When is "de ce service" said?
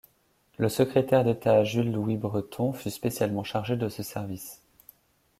3.77-4.59